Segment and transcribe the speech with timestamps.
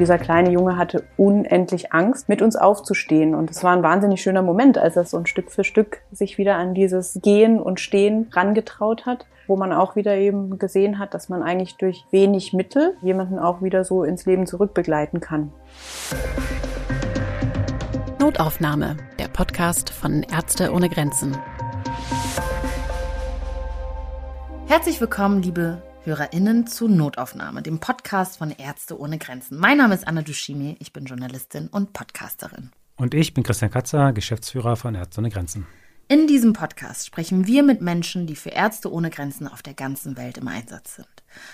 [0.00, 3.34] dieser kleine Junge hatte unendlich Angst, mit uns aufzustehen.
[3.34, 6.38] Und es war ein wahnsinnig schöner Moment, als er so ein Stück für Stück sich
[6.38, 11.12] wieder an dieses Gehen und Stehen rangetraut hat wo man auch wieder eben gesehen hat,
[11.12, 15.52] dass man eigentlich durch wenig Mittel jemanden auch wieder so ins Leben zurückbegleiten kann.
[18.20, 21.36] Notaufnahme, der Podcast von Ärzte ohne Grenzen.
[24.68, 29.58] Herzlich willkommen, liebe HörerInnen zu Notaufnahme, dem Podcast von Ärzte ohne Grenzen.
[29.58, 32.70] Mein Name ist Anna Dushimi, ich bin Journalistin und Podcasterin.
[32.96, 35.66] Und ich bin Christian Katzer, Geschäftsführer von Ärzte ohne Grenzen.
[36.08, 40.16] In diesem Podcast sprechen wir mit Menschen, die für Ärzte ohne Grenzen auf der ganzen
[40.16, 41.06] Welt im Einsatz sind.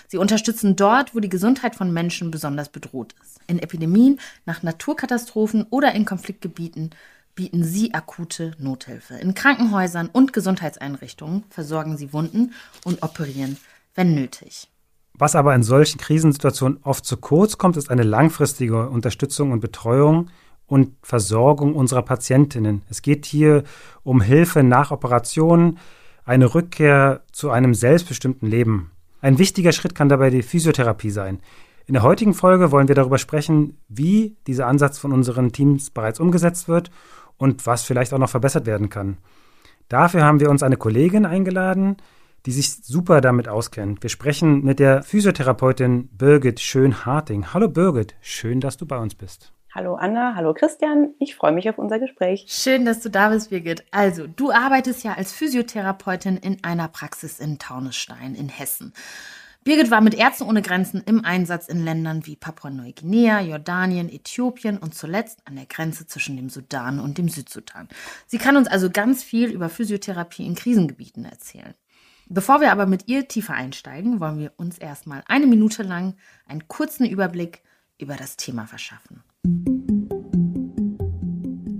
[0.07, 3.41] Sie unterstützen dort, wo die Gesundheit von Menschen besonders bedroht ist.
[3.47, 6.91] In Epidemien, nach Naturkatastrophen oder in Konfliktgebieten
[7.35, 9.15] bieten sie akute Nothilfe.
[9.15, 12.53] In Krankenhäusern und Gesundheitseinrichtungen versorgen sie Wunden
[12.83, 13.57] und operieren,
[13.97, 14.71] wenn nötig.
[15.13, 20.29] Was aber in solchen Krisensituationen oft zu kurz kommt, ist eine langfristige Unterstützung und Betreuung,
[20.67, 22.83] und Versorgung unserer Patientinnen.
[22.89, 23.63] Es geht hier
[24.03, 25.79] um Hilfe nach Operationen,
[26.25, 28.91] eine Rückkehr zu einem selbstbestimmten Leben.
[29.21, 31.39] Ein wichtiger Schritt kann dabei die Physiotherapie sein.
[31.85, 36.19] In der heutigen Folge wollen wir darüber sprechen, wie dieser Ansatz von unseren Teams bereits
[36.19, 36.91] umgesetzt wird
[37.37, 39.17] und was vielleicht auch noch verbessert werden kann.
[39.87, 41.95] Dafür haben wir uns eine Kollegin eingeladen,
[42.47, 44.01] die sich super damit auskennt.
[44.01, 47.53] Wir sprechen mit der Physiotherapeutin Birgit Schön-Harting.
[47.53, 49.51] Hallo Birgit, schön, dass du bei uns bist.
[49.75, 51.13] Hallo Anna, hallo Christian.
[51.19, 52.45] Ich freue mich auf unser Gespräch.
[52.47, 53.83] Schön, dass du da bist, Birgit.
[53.91, 58.93] Also, du arbeitest ja als Physiotherapeutin in einer Praxis in Taunusstein in Hessen.
[59.65, 64.95] Birgit war mit Ärzten ohne Grenzen im Einsatz in Ländern wie Papua-Neuguinea, Jordanien, Äthiopien und
[64.95, 67.89] zuletzt an der Grenze zwischen dem Sudan und dem Südsudan.
[68.25, 71.73] Sie kann uns also ganz viel über Physiotherapie in Krisengebieten erzählen.
[72.29, 76.67] Bevor wir aber mit ihr tiefer einsteigen, wollen wir uns erstmal eine Minute lang einen
[76.67, 77.61] kurzen Überblick
[77.97, 79.23] über das Thema verschaffen.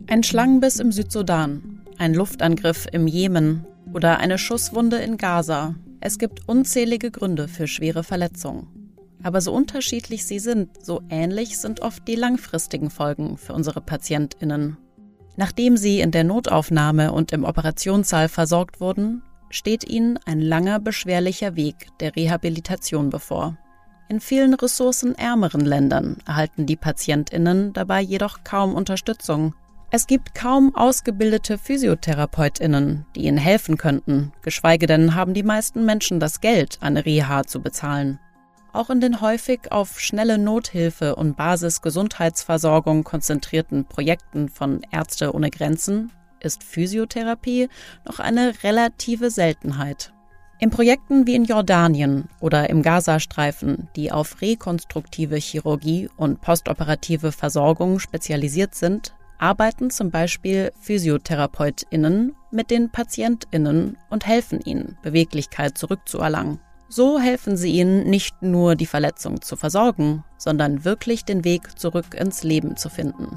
[0.09, 5.75] Ein Schlangenbiss im Südsudan, ein Luftangriff im Jemen oder eine Schusswunde in Gaza.
[5.99, 8.93] Es gibt unzählige Gründe für schwere Verletzungen.
[9.23, 14.77] Aber so unterschiedlich sie sind, so ähnlich sind oft die langfristigen Folgen für unsere Patientinnen.
[15.35, 21.55] Nachdem sie in der Notaufnahme und im Operationssaal versorgt wurden, steht ihnen ein langer, beschwerlicher
[21.55, 23.57] Weg der Rehabilitation bevor.
[24.09, 29.53] In vielen ressourcenärmeren Ländern erhalten die Patientinnen dabei jedoch kaum Unterstützung.
[29.91, 36.19] Es gibt kaum ausgebildete Physiotherapeutinnen, die ihnen helfen könnten, geschweige denn haben die meisten Menschen
[36.19, 38.19] das Geld, eine Reha zu bezahlen.
[38.73, 46.11] Auch in den häufig auf schnelle Nothilfe und Basisgesundheitsversorgung konzentrierten Projekten von Ärzte ohne Grenzen
[46.39, 47.69] ist Physiotherapie
[48.05, 50.13] noch eine relative Seltenheit.
[50.59, 57.99] In Projekten wie in Jordanien oder im Gazastreifen, die auf rekonstruktive Chirurgie und postoperative Versorgung
[57.99, 66.59] spezialisiert sind, arbeiten zum Beispiel PhysiotherapeutInnen mit den PatientInnen und helfen ihnen, Beweglichkeit zurückzuerlangen.
[66.89, 72.15] So helfen sie ihnen nicht nur die Verletzung zu versorgen, sondern wirklich den Weg zurück
[72.15, 73.27] ins Leben zu finden.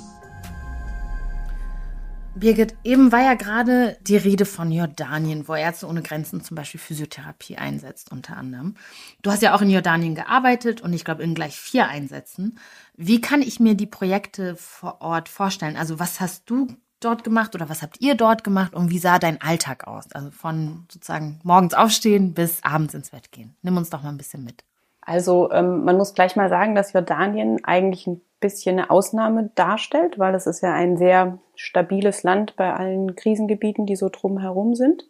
[2.36, 6.80] Birgit, eben war ja gerade die Rede von Jordanien, wo Ärzte ohne Grenzen zum Beispiel
[6.80, 8.76] Physiotherapie einsetzt, unter anderem.
[9.22, 12.58] Du hast ja auch in Jordanien gearbeitet und ich glaube in gleich vier Einsätzen.
[12.96, 15.76] Wie kann ich mir die Projekte vor Ort vorstellen?
[15.76, 16.68] Also was hast du
[17.00, 20.12] dort gemacht oder was habt ihr dort gemacht und wie sah dein Alltag aus?
[20.12, 23.56] Also von sozusagen morgens aufstehen bis abends ins Bett gehen.
[23.62, 24.64] Nimm uns doch mal ein bisschen mit.
[25.10, 30.20] Also ähm, man muss gleich mal sagen, dass Jordanien eigentlich ein bisschen eine Ausnahme darstellt,
[30.20, 35.02] weil es ist ja ein sehr stabiles Land bei allen Krisengebieten, die so drumherum sind.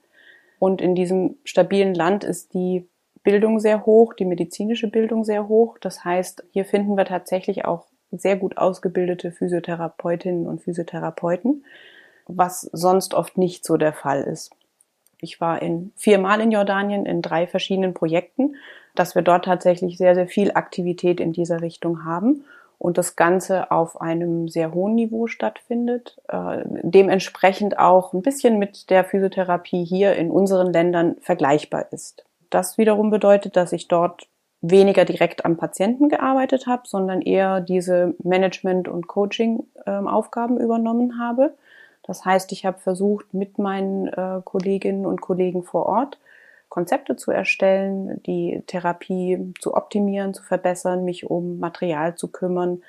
[0.58, 2.88] Und in diesem stabilen Land ist die
[3.24, 5.76] Bildung sehr hoch, die medizinische Bildung sehr hoch.
[5.78, 11.66] Das heißt, hier finden wir tatsächlich auch sehr gut ausgebildete Physiotherapeutinnen und Physiotherapeuten,
[12.26, 14.50] was sonst oft nicht so der Fall ist.
[15.20, 18.54] Ich war in viermal in Jordanien in drei verschiedenen Projekten,
[18.94, 22.44] dass wir dort tatsächlich sehr, sehr viel Aktivität in dieser Richtung haben
[22.78, 28.88] und das Ganze auf einem sehr hohen Niveau stattfindet, äh, dementsprechend auch ein bisschen mit
[28.88, 32.24] der Physiotherapie hier in unseren Ländern vergleichbar ist.
[32.48, 34.26] Das wiederum bedeutet, dass ich dort
[34.62, 41.54] weniger direkt am Patienten gearbeitet habe, sondern eher diese Management- und Coaching-Aufgaben übernommen habe.
[42.02, 46.18] Das heißt, ich habe versucht, mit meinen äh, Kolleginnen und Kollegen vor Ort
[46.70, 52.82] Konzepte zu erstellen, die Therapie zu optimieren, zu verbessern, mich um Material zu kümmern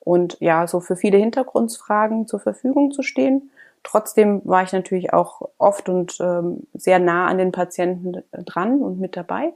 [0.00, 3.50] und ja, so für viele Hintergrundfragen zur Verfügung zu stehen.
[3.82, 8.98] Trotzdem war ich natürlich auch oft und ähm, sehr nah an den Patienten dran und
[8.98, 9.52] mit dabei,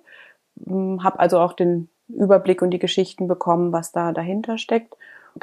[0.66, 4.94] ähm, habe also auch den Überblick und die Geschichten bekommen, was da dahinter steckt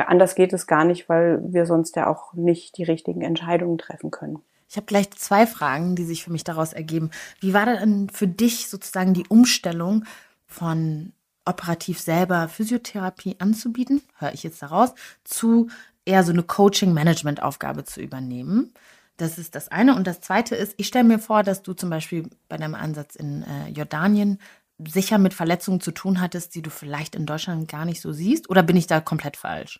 [0.03, 4.11] anders geht es gar nicht, weil wir sonst ja auch nicht die richtigen Entscheidungen treffen
[4.11, 4.39] können.
[4.67, 7.11] Ich habe gleich zwei Fragen, die sich für mich daraus ergeben.
[7.39, 10.05] Wie war denn für dich sozusagen die Umstellung
[10.47, 11.13] von
[11.45, 15.69] operativ selber Physiotherapie anzubieten, höre ich jetzt daraus, zu
[16.03, 18.73] eher so eine Coaching-Management-Aufgabe zu übernehmen?
[19.17, 19.95] Das ist das eine.
[19.95, 23.15] Und das zweite ist, ich stelle mir vor, dass du zum Beispiel bei deinem Ansatz
[23.15, 24.39] in äh, Jordanien
[24.85, 28.49] sicher mit Verletzungen zu tun hattest, die du vielleicht in Deutschland gar nicht so siehst?
[28.49, 29.79] Oder bin ich da komplett falsch?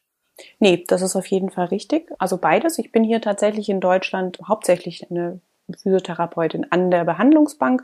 [0.60, 2.12] Nee, das ist auf jeden Fall richtig.
[2.20, 2.78] Also beides.
[2.78, 5.40] Ich bin hier tatsächlich in Deutschland hauptsächlich eine
[5.72, 7.84] Physiotherapeutin an der Behandlungsbank,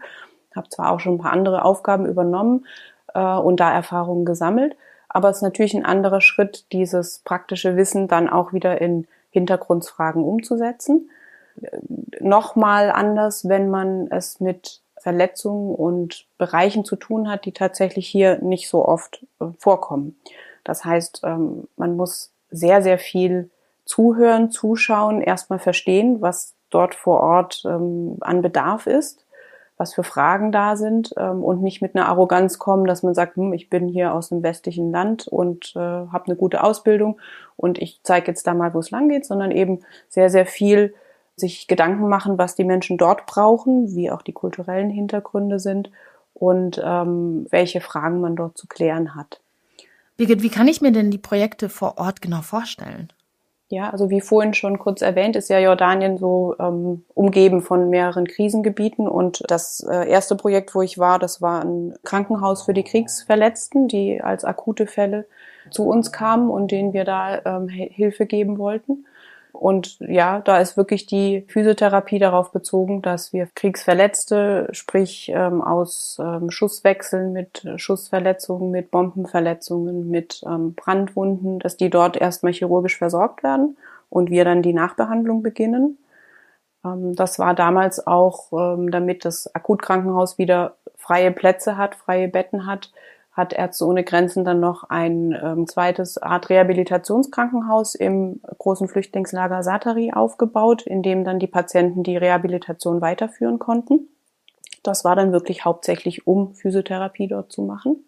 [0.56, 2.66] habe zwar auch schon ein paar andere Aufgaben übernommen
[3.14, 4.76] äh, und da Erfahrungen gesammelt,
[5.10, 10.24] aber es ist natürlich ein anderer Schritt, dieses praktische Wissen dann auch wieder in Hintergrundfragen
[10.24, 11.10] umzusetzen.
[11.62, 11.80] Äh,
[12.20, 18.38] Nochmal anders, wenn man es mit Verletzungen und Bereichen zu tun hat, die tatsächlich hier
[18.40, 20.20] nicht so oft äh, vorkommen.
[20.64, 23.50] Das heißt, ähm, man muss sehr, sehr viel
[23.86, 29.26] zuhören, zuschauen, erstmal verstehen, was dort vor Ort ähm, an Bedarf ist,
[29.78, 33.36] was für Fragen da sind ähm, und nicht mit einer Arroganz kommen, dass man sagt,
[33.36, 37.20] hm, ich bin hier aus einem westlichen Land und äh, habe eine gute Ausbildung
[37.58, 40.94] und ich zeige jetzt da mal, wo es lang geht, sondern eben sehr, sehr viel
[41.36, 45.92] sich Gedanken machen, was die Menschen dort brauchen, wie auch die kulturellen Hintergründe sind
[46.34, 49.42] und ähm, welche Fragen man dort zu klären hat.
[50.22, 53.12] Birgit, wie kann ich mir denn die Projekte vor Ort genau vorstellen?
[53.70, 58.28] Ja, also wie vorhin schon kurz erwähnt, ist ja Jordanien so ähm, umgeben von mehreren
[58.28, 59.08] Krisengebieten.
[59.08, 63.88] Und das äh, erste Projekt, wo ich war, das war ein Krankenhaus für die Kriegsverletzten,
[63.88, 65.26] die als akute Fälle
[65.72, 69.08] zu uns kamen und denen wir da ähm, Hilfe geben wollten.
[69.62, 76.18] Und ja, da ist wirklich die Physiotherapie darauf bezogen, dass wir Kriegsverletzte, sprich ähm, aus
[76.20, 83.44] ähm, Schusswechseln mit Schussverletzungen, mit Bombenverletzungen, mit ähm, Brandwunden, dass die dort erstmal chirurgisch versorgt
[83.44, 83.78] werden
[84.10, 86.00] und wir dann die Nachbehandlung beginnen.
[86.84, 92.66] Ähm, das war damals auch, ähm, damit das Akutkrankenhaus wieder freie Plätze hat, freie Betten
[92.66, 92.92] hat,
[93.32, 100.12] hat Ärzte ohne Grenzen dann noch ein ähm, zweites Art Rehabilitationskrankenhaus im großen Flüchtlingslager Satari
[100.14, 104.10] aufgebaut, in dem dann die Patienten die Rehabilitation weiterführen konnten.
[104.84, 108.04] Das war dann wirklich hauptsächlich, um Physiotherapie dort zu machen.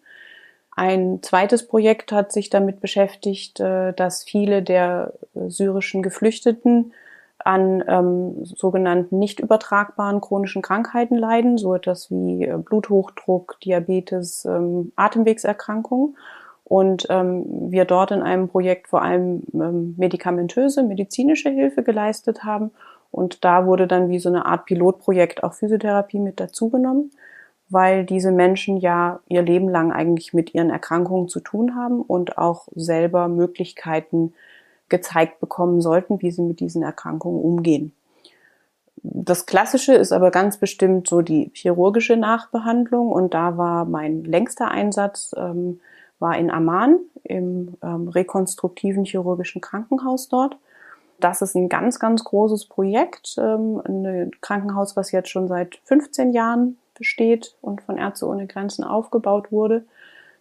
[0.76, 6.92] Ein zweites Projekt hat sich damit beschäftigt, äh, dass viele der syrischen Geflüchteten
[7.44, 14.92] an ähm, sogenannten nicht übertragbaren chronischen Krankheiten leiden, so etwas wie äh, Bluthochdruck, Diabetes, ähm,
[14.96, 16.16] Atemwegserkrankungen.
[16.64, 22.70] Und ähm, wir dort in einem Projekt vor allem ähm, medikamentöse, medizinische Hilfe geleistet haben.
[23.10, 27.10] Und da wurde dann wie so eine Art Pilotprojekt auch Physiotherapie mit dazugenommen,
[27.68, 32.38] weil diese Menschen ja ihr Leben lang eigentlich mit ihren Erkrankungen zu tun haben und
[32.38, 34.32] auch selber Möglichkeiten
[34.88, 37.92] gezeigt bekommen sollten, wie sie mit diesen Erkrankungen umgehen.
[38.96, 44.70] Das Klassische ist aber ganz bestimmt so die chirurgische Nachbehandlung und da war mein längster
[44.70, 45.80] Einsatz ähm,
[46.18, 50.56] war in Amman im ähm, rekonstruktiven chirurgischen Krankenhaus dort.
[51.20, 56.32] Das ist ein ganz, ganz großes Projekt, ähm, ein Krankenhaus, was jetzt schon seit 15
[56.32, 59.84] Jahren besteht und von Ärzte ohne Grenzen aufgebaut wurde.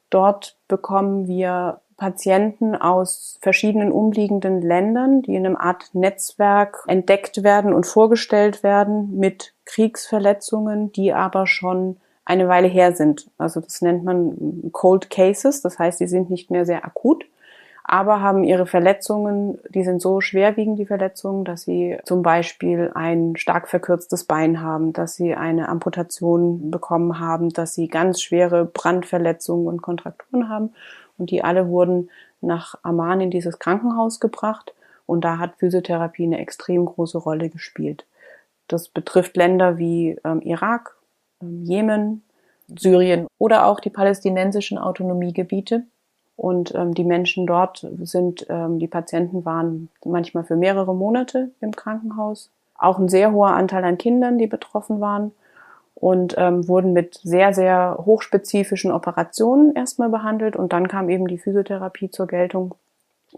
[0.10, 7.72] Dort bekommen wir Patienten aus verschiedenen umliegenden Ländern, die in einem Art Netzwerk entdeckt werden
[7.74, 11.96] und vorgestellt werden mit Kriegsverletzungen, die aber schon
[12.26, 13.32] eine Weile her sind.
[13.38, 17.24] Also das nennt man Cold Cases, das heißt, die sind nicht mehr sehr akut,
[17.86, 23.38] aber haben ihre Verletzungen, die sind so schwerwiegend, die Verletzungen, dass sie zum Beispiel ein
[23.38, 29.68] stark verkürztes Bein haben, dass sie eine Amputation bekommen haben, dass sie ganz schwere Brandverletzungen
[29.68, 30.74] und Kontrakturen haben
[31.18, 32.10] und die alle wurden
[32.42, 34.74] nach Amman in dieses Krankenhaus gebracht
[35.06, 38.06] und da hat Physiotherapie eine extrem große Rolle gespielt.
[38.68, 40.96] Das betrifft Länder wie ähm, Irak,
[41.42, 42.24] ähm, Jemen,
[42.68, 45.84] Syrien oder auch die palästinensischen Autonomiegebiete.
[46.36, 51.76] Und ähm, die Menschen dort sind, ähm, die Patienten waren manchmal für mehrere Monate im
[51.76, 52.50] Krankenhaus.
[52.76, 55.32] Auch ein sehr hoher Anteil an Kindern, die betroffen waren
[55.96, 61.38] und ähm, wurden mit sehr, sehr hochspezifischen Operationen erstmal behandelt und dann kam eben die
[61.38, 62.76] Physiotherapie zur Geltung,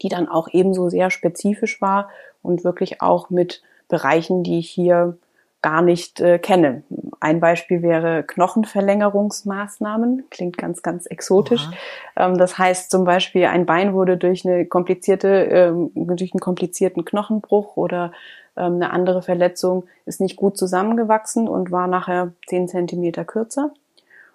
[0.02, 2.10] die dann auch ebenso sehr spezifisch war
[2.42, 5.18] und wirklich auch mit Bereichen, die ich hier
[5.66, 6.84] gar nicht äh, kenne.
[7.20, 10.26] Ein Beispiel wäre Knochenverlängerungsmaßnahmen.
[10.30, 11.68] Klingt ganz, ganz exotisch.
[12.16, 17.04] Ähm, das heißt zum Beispiel, ein Bein wurde durch eine komplizierte, ähm, durch einen komplizierten
[17.04, 18.12] Knochenbruch oder
[18.58, 23.72] ähm, eine andere Verletzung ist nicht gut zusammengewachsen und war nachher zehn Zentimeter kürzer.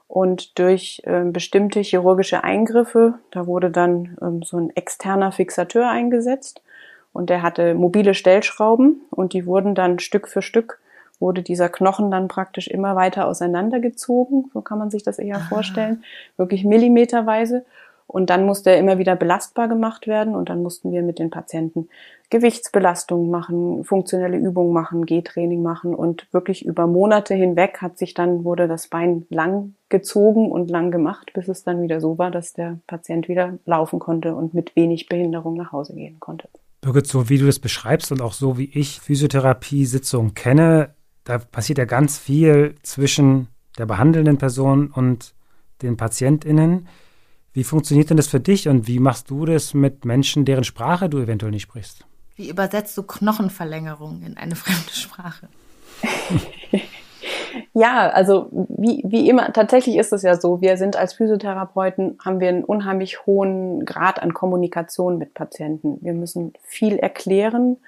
[0.08, 6.62] Und durch äh, bestimmte chirurgische Eingriffe, da wurde dann ähm, so ein externer Fixateur eingesetzt
[7.12, 10.80] und der hatte mobile Stellschrauben und die wurden dann Stück für Stück
[11.20, 15.48] wurde dieser Knochen dann praktisch immer weiter auseinandergezogen, so kann man sich das eher Aha.
[15.48, 16.02] vorstellen,
[16.36, 17.64] wirklich millimeterweise.
[18.10, 21.30] Und dann musste er immer wieder belastbar gemacht werden und dann mussten wir mit den
[21.30, 21.88] Patienten
[22.28, 28.42] Gewichtsbelastung machen, funktionelle Übungen machen, Gehtraining machen und wirklich über Monate hinweg hat sich dann,
[28.42, 32.52] wurde das Bein lang gezogen und lang gemacht, bis es dann wieder so war, dass
[32.52, 36.48] der Patient wieder laufen konnte und mit wenig Behinderung nach Hause gehen konnte.
[36.80, 41.78] Birgit, so wie du das beschreibst und auch so wie ich Physiotherapie-Sitzungen kenne, da passiert
[41.78, 43.46] ja ganz viel zwischen
[43.78, 45.32] der behandelnden Person und
[45.82, 46.88] den PatientInnen.
[47.52, 51.08] Wie funktioniert denn das für dich und wie machst du das mit Menschen, deren Sprache
[51.08, 52.06] du eventuell nicht sprichst?
[52.36, 55.48] Wie übersetzt du Knochenverlängerung in eine fremde Sprache?
[57.74, 62.38] ja, also wie, wie immer, tatsächlich ist es ja so, wir sind als Physiotherapeuten, haben
[62.38, 65.98] wir einen unheimlich hohen Grad an Kommunikation mit Patienten.
[66.02, 67.78] Wir müssen viel erklären,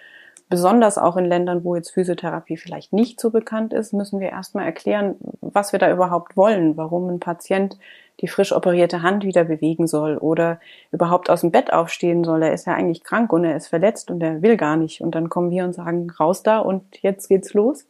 [0.49, 4.67] besonders auch in Ländern, wo jetzt Physiotherapie vielleicht nicht so bekannt ist, müssen wir erstmal
[4.67, 7.79] erklären, was wir da überhaupt wollen, warum ein Patient
[8.21, 12.43] die frisch operierte Hand wieder bewegen soll oder überhaupt aus dem Bett aufstehen soll.
[12.43, 15.01] Er ist ja eigentlich krank und er ist verletzt und er will gar nicht.
[15.01, 17.87] Und dann kommen wir und sagen, raus da und jetzt geht's los.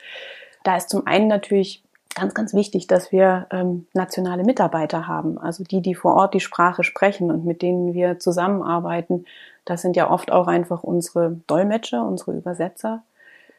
[0.64, 1.82] Da ist zum einen natürlich
[2.14, 6.40] ganz, ganz wichtig, dass wir ähm, nationale Mitarbeiter haben, also die, die vor Ort die
[6.40, 9.24] Sprache sprechen und mit denen wir zusammenarbeiten.
[9.64, 13.02] Das sind ja oft auch einfach unsere Dolmetscher, unsere Übersetzer.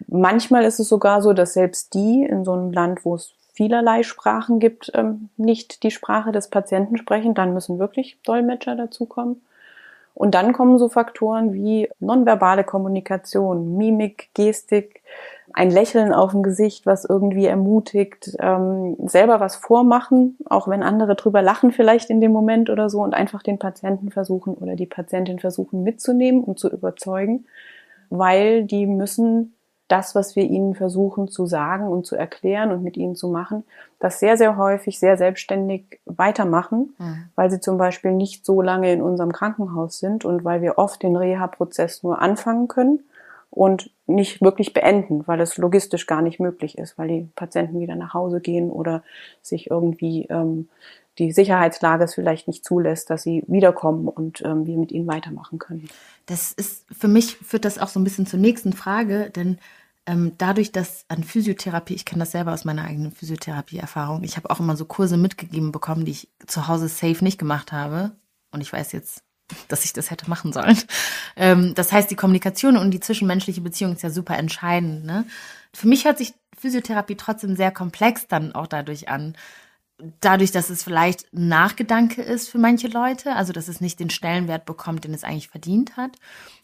[0.07, 4.03] Manchmal ist es sogar so, dass selbst die in so einem Land, wo es vielerlei
[4.03, 7.33] Sprachen gibt, ähm, nicht die Sprache des Patienten sprechen.
[7.33, 9.41] Dann müssen wirklich Dolmetscher dazukommen.
[10.15, 15.01] Und dann kommen so Faktoren wie nonverbale Kommunikation, Mimik, Gestik,
[15.53, 21.15] ein Lächeln auf dem Gesicht, was irgendwie ermutigt, ähm, selber was vormachen, auch wenn andere
[21.15, 24.85] drüber lachen vielleicht in dem Moment oder so und einfach den Patienten versuchen oder die
[24.85, 27.45] Patientin versuchen mitzunehmen und zu überzeugen,
[28.09, 29.55] weil die müssen
[29.93, 33.63] das, was wir ihnen versuchen zu sagen und zu erklären und mit ihnen zu machen,
[33.99, 37.25] das sehr, sehr häufig sehr selbstständig weitermachen, mhm.
[37.35, 41.03] weil sie zum Beispiel nicht so lange in unserem Krankenhaus sind und weil wir oft
[41.03, 43.01] den Reha-Prozess nur anfangen können
[43.51, 47.95] und nicht wirklich beenden, weil es logistisch gar nicht möglich ist, weil die Patienten wieder
[47.95, 49.03] nach Hause gehen oder
[49.43, 50.69] sich irgendwie ähm,
[51.19, 55.59] die Sicherheitslage es vielleicht nicht zulässt, dass sie wiederkommen und ähm, wir mit ihnen weitermachen
[55.59, 55.87] können.
[56.25, 59.59] Das ist für mich führt das auch so ein bisschen zur nächsten Frage, denn
[60.05, 64.49] ähm, dadurch, dass an Physiotherapie, ich kenne das selber aus meiner eigenen Physiotherapie-Erfahrung, ich habe
[64.49, 68.11] auch immer so Kurse mitgegeben bekommen, die ich zu Hause safe nicht gemacht habe.
[68.51, 69.23] Und ich weiß jetzt,
[69.69, 70.77] dass ich das hätte machen sollen.
[71.35, 75.03] Ähm, das heißt, die Kommunikation und die zwischenmenschliche Beziehung ist ja super entscheidend.
[75.03, 75.25] Ne?
[75.73, 79.35] Für mich hört sich Physiotherapie trotzdem sehr komplex dann auch dadurch an
[80.21, 84.65] dadurch, dass es vielleicht Nachgedanke ist für manche Leute, also dass es nicht den Stellenwert
[84.65, 86.17] bekommt, den es eigentlich verdient hat.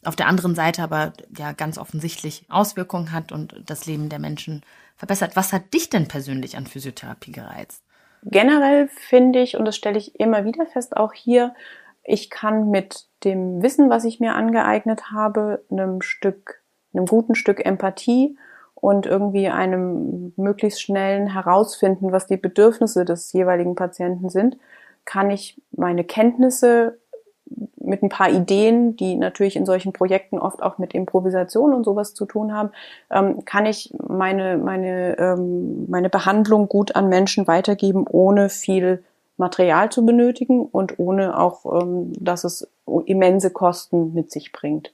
[0.04, 4.64] Auf der anderen Seite aber ja ganz offensichtlich Auswirkungen hat und das Leben der Menschen
[4.96, 5.36] verbessert.
[5.36, 7.84] Was hat dich denn persönlich an Physiotherapie gereizt?
[8.24, 11.54] Generell finde ich, und das stelle ich immer wieder fest, auch hier,
[12.04, 16.62] ich kann mit dem Wissen, was ich mir angeeignet habe, einem Stück,
[16.94, 18.38] einem guten Stück Empathie
[18.82, 24.58] und irgendwie einem möglichst schnellen Herausfinden, was die Bedürfnisse des jeweiligen Patienten sind,
[25.06, 26.98] kann ich meine Kenntnisse
[27.78, 32.14] mit ein paar Ideen, die natürlich in solchen Projekten oft auch mit Improvisation und sowas
[32.14, 32.70] zu tun haben,
[33.10, 39.04] ähm, kann ich meine, meine, ähm, meine Behandlung gut an Menschen weitergeben, ohne viel
[39.38, 42.70] Material zu benötigen und ohne auch, ähm, dass es
[43.06, 44.92] immense Kosten mit sich bringt.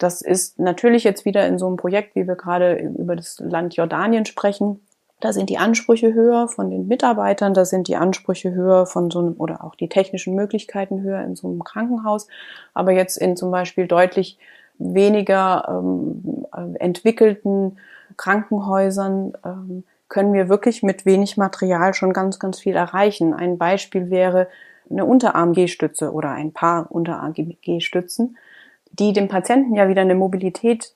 [0.00, 3.76] Das ist natürlich jetzt wieder in so einem Projekt, wie wir gerade über das Land
[3.76, 4.80] Jordanien sprechen.
[5.20, 9.18] Da sind die Ansprüche höher von den Mitarbeitern, da sind die Ansprüche höher von so
[9.18, 12.28] einem oder auch die technischen Möglichkeiten höher in so einem Krankenhaus.
[12.72, 14.38] Aber jetzt in zum Beispiel deutlich
[14.78, 16.46] weniger ähm,
[16.78, 17.76] entwickelten
[18.16, 23.34] Krankenhäusern ähm, können wir wirklich mit wenig Material schon ganz, ganz viel erreichen.
[23.34, 24.48] Ein Beispiel wäre
[24.88, 28.38] eine Unterarm-G-Stütze oder ein paar Unterarm-G-Stützen
[28.90, 30.94] die dem Patienten ja wieder eine Mobilität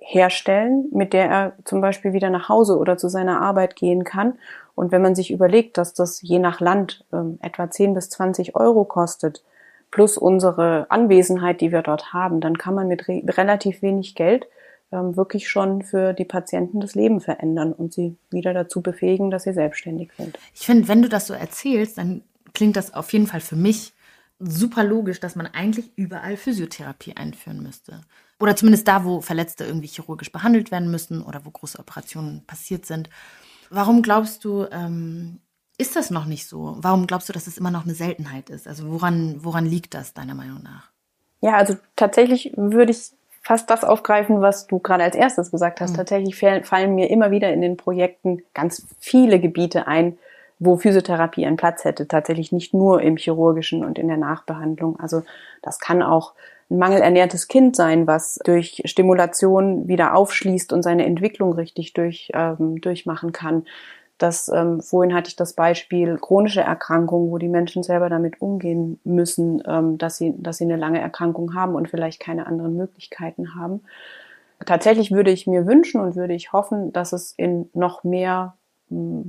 [0.00, 4.34] herstellen, mit der er zum Beispiel wieder nach Hause oder zu seiner Arbeit gehen kann.
[4.74, 8.56] Und wenn man sich überlegt, dass das je nach Land ähm, etwa 10 bis 20
[8.56, 9.44] Euro kostet,
[9.90, 14.46] plus unsere Anwesenheit, die wir dort haben, dann kann man mit re relativ wenig Geld
[14.90, 19.44] ähm, wirklich schon für die Patienten das Leben verändern und sie wieder dazu befähigen, dass
[19.44, 20.38] sie selbstständig sind.
[20.54, 22.22] Ich finde, wenn du das so erzählst, dann
[22.54, 23.92] klingt das auf jeden Fall für mich
[24.42, 28.00] super logisch, dass man eigentlich überall Physiotherapie einführen müsste.
[28.40, 32.86] Oder zumindest da, wo Verletzte irgendwie chirurgisch behandelt werden müssen oder wo große Operationen passiert
[32.86, 33.08] sind.
[33.70, 35.40] Warum glaubst du, ähm,
[35.78, 36.76] ist das noch nicht so?
[36.78, 38.66] Warum glaubst du, dass es immer noch eine Seltenheit ist?
[38.66, 40.90] Also woran, woran liegt das deiner Meinung nach?
[41.40, 45.92] Ja, also tatsächlich würde ich fast das aufgreifen, was du gerade als erstes gesagt hast.
[45.92, 45.96] Mhm.
[45.96, 50.18] Tatsächlich fallen mir immer wieder in den Projekten ganz viele Gebiete ein,
[50.58, 52.06] wo Physiotherapie einen Platz hätte.
[52.08, 54.98] Tatsächlich nicht nur im chirurgischen und in der Nachbehandlung.
[55.00, 55.22] Also
[55.62, 56.34] das kann auch
[56.70, 62.80] ein mangelernährtes Kind sein, was durch Stimulation wieder aufschließt und seine Entwicklung richtig durch, ähm,
[62.80, 63.64] durchmachen kann.
[64.18, 69.00] Das, ähm, vorhin hatte ich das Beispiel chronische Erkrankungen, wo die Menschen selber damit umgehen
[69.02, 73.56] müssen, ähm, dass, sie, dass sie eine lange Erkrankung haben und vielleicht keine anderen Möglichkeiten
[73.56, 73.82] haben.
[74.64, 78.54] Tatsächlich würde ich mir wünschen und würde ich hoffen, dass es in noch mehr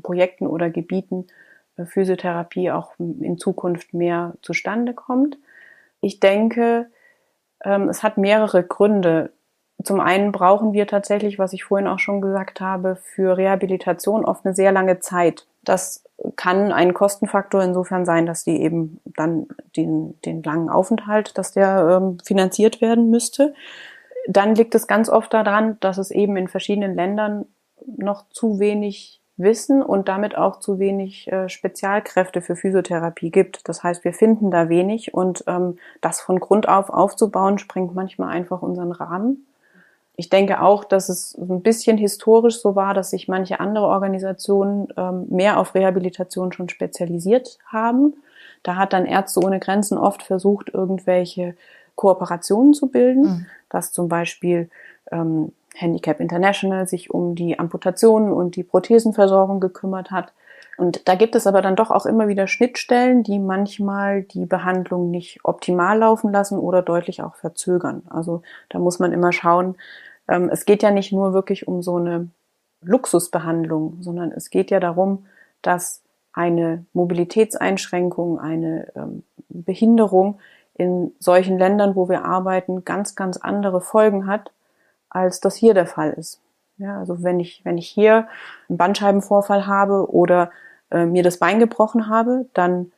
[0.02, 1.28] Projekten oder Gebieten
[1.78, 5.38] äh, Physiotherapie auch in Zukunft mehr zustande kommt.
[6.02, 6.90] Ich denke,
[7.64, 9.32] ähm, es hat mehrere Gründe.
[9.84, 14.46] Zum einen brauchen wir tatsächlich, was ich vorhin auch schon gesagt habe, für Rehabilitation oft
[14.46, 15.48] eine sehr lange Zeit.
[15.64, 16.04] Das
[16.36, 22.02] kann ein Kostenfaktor insofern sein, dass die eben dann den, den langen Aufenthalt, dass der
[22.02, 23.54] ähm, finanziert werden müsste.
[24.28, 27.46] Dann liegt es ganz oft daran, dass es eben in verschiedenen Ländern
[27.86, 33.68] noch zu wenig Wissen und damit auch zu wenig äh, Spezialkräfte für Physiotherapie gibt.
[33.68, 38.30] Das heißt, wir finden da wenig und ähm, das von Grund auf aufzubauen, sprengt manchmal
[38.30, 39.48] einfach unseren Rahmen.
[40.16, 44.88] Ich denke auch, dass es ein bisschen historisch so war, dass sich manche andere Organisationen
[44.96, 48.14] ähm, mehr auf Rehabilitation schon spezialisiert haben.
[48.62, 51.56] Da hat dann Ärzte ohne Grenzen oft versucht, irgendwelche
[51.96, 53.46] Kooperationen zu bilden, mhm.
[53.70, 54.70] dass zum Beispiel
[55.12, 60.34] ähm, Handicap International sich um die Amputationen und die Prothesenversorgung gekümmert hat.
[60.78, 65.12] Und da gibt es aber dann doch auch immer wieder Schnittstellen, die manchmal die Behandlung
[65.12, 68.04] nicht optimal laufen lassen oder deutlich auch verzögern.
[68.10, 69.76] Also da muss man immer schauen.
[70.28, 72.30] Ähm, es geht ja nicht nur wirklich um so eine
[72.82, 75.26] Luxusbehandlung, sondern es geht ja darum,
[75.62, 76.02] dass
[76.34, 80.40] eine Mobilitätseinschränkung, eine ähm, Behinderung
[80.76, 84.52] in solchen Ländern, wo wir arbeiten, ganz, ganz andere Folgen hat,
[85.14, 86.42] als das hier der Fall ist.
[86.78, 88.28] Ja, also wenn ich, wenn ich hier
[88.68, 90.52] einen Bandscheibenvorfall habe oder
[90.92, 92.92] äh, mir das Bein gebrochen habe, dann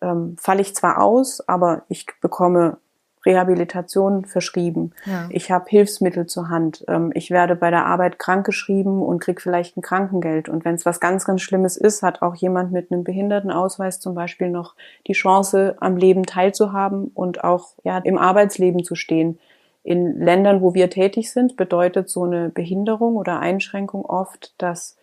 [0.00, 2.76] ähm, falle ich zwar aus, aber ich bekomme
[3.24, 4.92] Rehabilitation verschrieben.
[5.06, 5.28] Ja.
[5.30, 6.84] Ich habe Hilfsmittel zur Hand.
[6.88, 10.48] Ähm, ich werde bei der Arbeit krankgeschrieben und krieg vielleicht ein Krankengeld.
[10.48, 14.14] Und wenn es was ganz, ganz Schlimmes ist, hat auch jemand mit einem Behindertenausweis zum
[14.14, 14.74] Beispiel noch
[15.06, 19.38] die Chance, am Leben teilzuhaben und auch ja, im Arbeitsleben zu stehen.
[19.84, 24.96] In Ländern, wo wir tätig sind, bedeutet so eine Behinderung oder Einschränkung oft, dass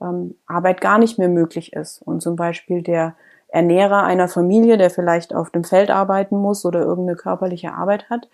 [0.00, 2.02] ähm, Arbeit gar nicht mehr möglich ist.
[2.02, 3.14] Und zum Beispiel der
[3.48, 8.28] Ernährer einer Familie, der vielleicht auf dem Feld arbeiten muss oder irgendeine körperliche Arbeit hat,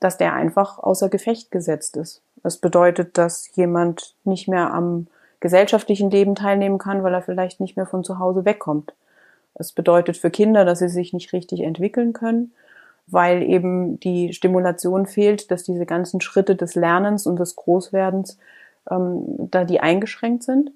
[0.00, 2.22] dass der einfach außer Gefecht gesetzt ist.
[2.42, 5.06] Das bedeutet, dass jemand nicht mehr am
[5.40, 8.94] gesellschaftlichen Leben teilnehmen kann, weil er vielleicht nicht mehr von zu Hause wegkommt.
[9.54, 12.52] Es bedeutet für Kinder, dass sie sich nicht richtig entwickeln können
[13.06, 18.38] weil eben die Stimulation fehlt, dass diese ganzen Schritte des Lernens und des Großwerdens
[18.90, 20.72] ähm, da die eingeschränkt sind.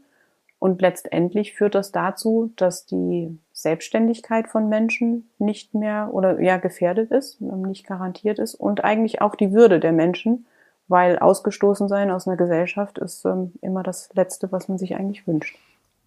[0.59, 7.13] Und letztendlich führt das dazu, dass die Selbstständigkeit von Menschen nicht mehr oder ja gefährdet
[7.13, 10.47] ist, ähm, nicht garantiert ist und eigentlich auch die Würde der Menschen,
[10.89, 15.27] weil ausgestoßen sein aus einer Gesellschaft ist ähm, immer das Letzte, was man sich eigentlich
[15.27, 15.57] wünscht.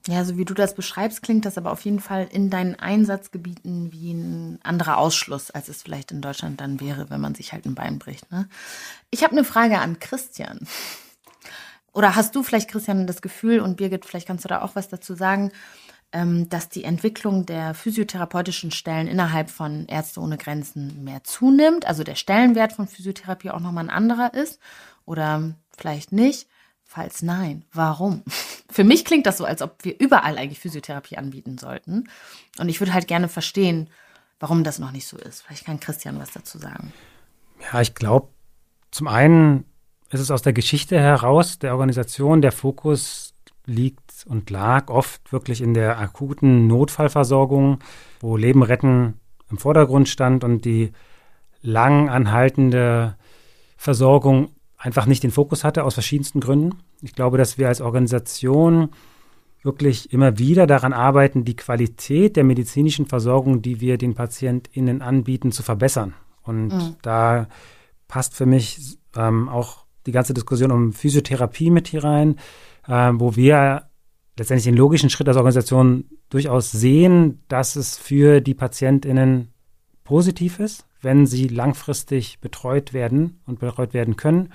[0.07, 3.91] Ja, so wie du das beschreibst, klingt das aber auf jeden Fall in deinen Einsatzgebieten
[3.91, 7.65] wie ein anderer Ausschluss, als es vielleicht in Deutschland dann wäre, wenn man sich halt
[7.65, 8.31] ein Bein bricht.
[8.31, 8.49] Ne?
[9.11, 10.67] Ich habe eine Frage an Christian.
[11.93, 14.89] Oder hast du vielleicht, Christian, das Gefühl, und Birgit, vielleicht kannst du da auch was
[14.89, 15.51] dazu sagen,
[16.13, 21.85] ähm, dass die Entwicklung der physiotherapeutischen Stellen innerhalb von Ärzte ohne Grenzen mehr zunimmt?
[21.85, 24.59] Also der Stellenwert von Physiotherapie auch nochmal ein anderer ist?
[25.05, 26.47] Oder vielleicht nicht?
[26.93, 28.21] Falls nein, warum?
[28.69, 32.09] Für mich klingt das so, als ob wir überall eigentlich Physiotherapie anbieten sollten.
[32.59, 33.89] Und ich würde halt gerne verstehen,
[34.41, 35.43] warum das noch nicht so ist.
[35.43, 36.91] Vielleicht kann Christian was dazu sagen.
[37.71, 38.27] Ja, ich glaube,
[38.91, 39.63] zum einen
[40.09, 45.61] ist es aus der Geschichte heraus der Organisation, der Fokus liegt und lag oft wirklich
[45.61, 47.79] in der akuten Notfallversorgung,
[48.19, 49.17] wo Leben retten
[49.49, 50.91] im Vordergrund stand und die
[51.61, 53.15] lang anhaltende
[53.77, 54.49] Versorgung
[54.81, 56.79] einfach nicht den Fokus hatte, aus verschiedensten Gründen.
[57.01, 58.89] Ich glaube, dass wir als Organisation
[59.63, 65.51] wirklich immer wieder daran arbeiten, die Qualität der medizinischen Versorgung, die wir den PatientInnen anbieten,
[65.51, 66.15] zu verbessern.
[66.41, 66.95] Und mhm.
[67.03, 67.47] da
[68.07, 72.37] passt für mich ähm, auch die ganze Diskussion um Physiotherapie mit hier rein,
[72.87, 73.83] äh, wo wir
[74.35, 79.53] letztendlich den logischen Schritt als Organisation durchaus sehen, dass es für die PatientInnen
[80.03, 84.51] positiv ist, wenn sie langfristig betreut werden und betreut werden können.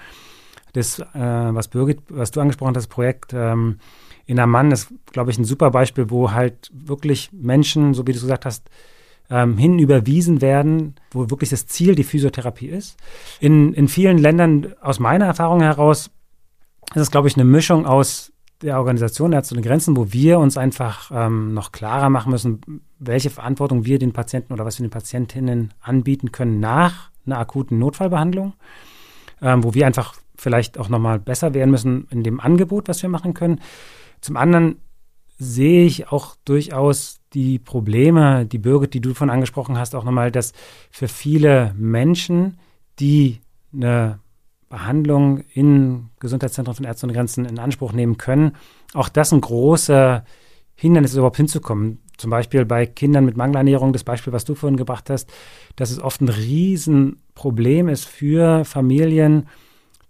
[0.73, 3.79] Das, äh, was Birgit, was du angesprochen hast, Projekt ähm,
[4.27, 8.21] in Amman ist, glaube ich, ein super Beispiel, wo halt wirklich Menschen, so wie du
[8.21, 8.69] gesagt hast,
[9.31, 12.97] ähm, hin überwiesen werden, wo wirklich das Ziel die Physiotherapie ist.
[13.41, 16.11] In, in vielen Ländern, aus meiner Erfahrung heraus,
[16.95, 20.57] ist es, glaube ich, eine Mischung aus der Organisation Ärzte ohne Grenzen, wo wir uns
[20.57, 22.61] einfach ähm, noch klarer machen müssen,
[22.99, 27.79] welche Verantwortung wir den Patienten oder was wir den Patientinnen anbieten können nach einer akuten
[27.79, 28.55] Notfallbehandlung,
[29.43, 33.11] ähm, wo wir einfach vielleicht auch nochmal besser werden müssen in dem Angebot, was wir
[33.11, 33.61] machen können.
[34.21, 34.77] Zum anderen
[35.39, 40.31] sehe ich auch durchaus die Probleme, die Bürger, die du von angesprochen hast, auch nochmal,
[40.31, 40.53] dass
[40.91, 42.59] für viele Menschen,
[42.99, 43.41] die
[43.75, 44.21] eine
[44.69, 48.53] Behandlung in Gesundheitszentren von Ärzte und Grenzen in Anspruch nehmen können,
[48.95, 50.25] auch das ein großer
[50.75, 52.01] Hindernis überhaupt hinzukommen.
[52.17, 55.31] Zum Beispiel bei Kindern mit Mangelernährung, das Beispiel, was du vorhin gebracht hast,
[55.77, 59.49] dass es oft ein Riesenproblem ist für Familien,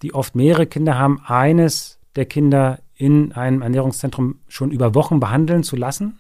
[0.03, 5.63] die oft mehrere Kinder haben, eines der Kinder in einem Ernährungszentrum schon über Wochen behandeln
[5.63, 6.19] zu lassen.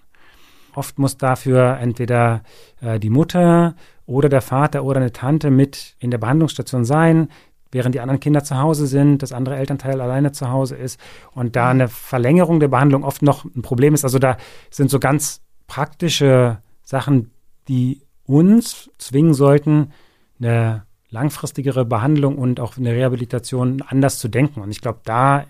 [0.74, 2.42] Oft muss dafür entweder
[2.82, 7.28] äh, die Mutter oder der Vater oder eine Tante mit in der Behandlungsstation sein,
[7.76, 10.98] während die anderen Kinder zu Hause sind, das andere Elternteil alleine zu Hause ist
[11.34, 14.02] und da eine Verlängerung der Behandlung oft noch ein Problem ist.
[14.02, 14.38] Also da
[14.70, 17.32] sind so ganz praktische Sachen,
[17.68, 19.92] die uns zwingen sollten,
[20.40, 24.62] eine langfristigere Behandlung und auch eine Rehabilitation anders zu denken.
[24.62, 25.44] Und ich glaube, da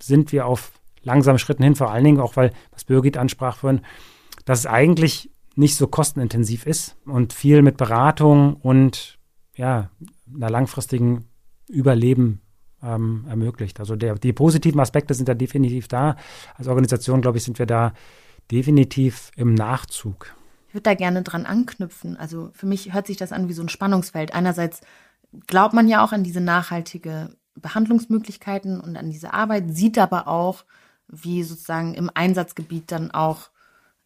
[0.00, 3.82] sind wir auf langsamen Schritten hin, vor allen Dingen auch, weil, was Birgit ansprach vorhin,
[4.46, 9.18] dass es eigentlich nicht so kostenintensiv ist und viel mit Beratung und
[9.56, 9.90] ja,
[10.34, 11.26] einer langfristigen
[11.68, 12.40] Überleben
[12.82, 13.80] ähm, ermöglicht.
[13.80, 16.16] Also der, die positiven Aspekte sind da definitiv da.
[16.54, 17.92] Als Organisation, glaube ich, sind wir da
[18.50, 20.34] definitiv im Nachzug.
[20.68, 22.16] Ich würde da gerne dran anknüpfen.
[22.16, 24.34] Also für mich hört sich das an wie so ein Spannungsfeld.
[24.34, 24.82] Einerseits
[25.46, 30.64] glaubt man ja auch an diese nachhaltige Behandlungsmöglichkeiten und an diese Arbeit, sieht aber auch,
[31.08, 33.50] wie sozusagen im Einsatzgebiet dann auch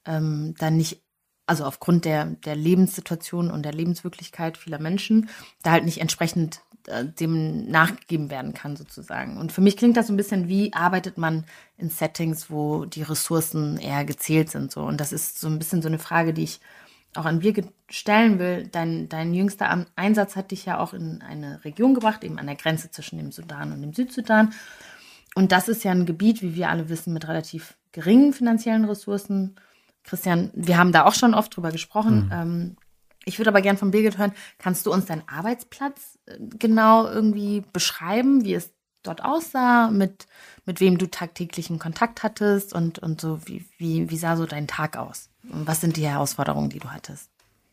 [0.07, 1.03] ähm, dann nicht,
[1.47, 5.29] also aufgrund der, der Lebenssituation und der Lebenswirklichkeit vieler Menschen,
[5.63, 9.39] da halt nicht entsprechend äh, dem nachgegeben werden kann sozusagen.
[9.39, 11.45] Und für mich klingt das so ein bisschen wie arbeitet man
[11.79, 14.83] in Settings, wo die Ressourcen eher gezählt sind so.
[14.83, 16.61] Und das ist so ein bisschen so eine Frage, die ich
[17.15, 18.69] auch an Birgit stellen will.
[18.71, 22.57] Dein, dein jüngster Einsatz hat dich ja auch in eine Region gebracht, eben an der
[22.57, 24.53] Grenze zwischen dem Sudan und dem Südsudan.
[25.35, 29.57] Und das ist ja ein Gebiet, wie wir alle wissen, mit relativ geringen finanziellen Ressourcen.
[30.05, 32.27] Christian, wir haben da auch schon oft drüber gesprochen.
[32.27, 32.33] Mhm.
[32.33, 32.77] Ähm,
[33.25, 37.63] ich würde aber gern von Birgit hören, kannst du uns deinen Arbeitsplatz äh, genau irgendwie
[37.73, 40.27] beschreiben, wie es dort aussah, mit,
[40.67, 44.67] mit wem du tagtäglichen Kontakt hattest und, und so, wie, wie, wie sah so dein
[44.67, 45.31] Tag aus?
[45.43, 47.31] Was sind die Herausforderungen, die du hattest?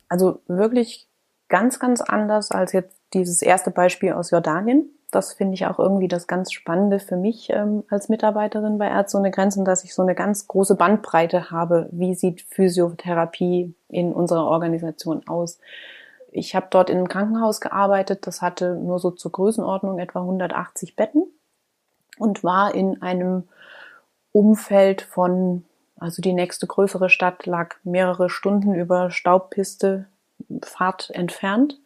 [0.08, 1.08] Also wirklich
[1.50, 4.90] ganz, ganz anders als jetzt dieses erste Beispiel aus Jordanien.
[5.12, 9.18] Das finde ich auch irgendwie das ganz Spannende für mich ähm, als Mitarbeiterin bei Ärzte
[9.18, 11.88] ohne Grenzen, dass ich so eine ganz große Bandbreite habe.
[11.92, 15.60] Wie sieht Physiotherapie in unserer Organisation aus?
[16.32, 20.98] Ich habe dort in einem Krankenhaus gearbeitet, das hatte nur so zur Größenordnung etwa 180
[20.98, 21.24] Betten
[22.20, 23.48] und war in einem
[24.34, 25.64] Umfeld von,
[25.98, 30.06] also die nächste größere Stadt lag mehrere Stunden über Staubpiste
[30.64, 31.80] Fahrt entfernt.